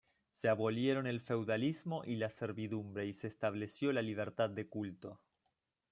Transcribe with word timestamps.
Se 0.31 0.49
abolieron 0.49 1.05
el 1.05 1.21
feudalismo 1.21 2.03
y 2.03 2.15
la 2.15 2.31
servidumbre 2.31 3.05
y 3.05 3.13
se 3.13 3.27
estableció 3.27 3.93
la 3.93 4.01
libertad 4.01 4.49
de 4.49 4.67
culto. 4.67 5.21